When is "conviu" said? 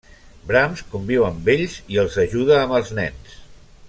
0.93-1.27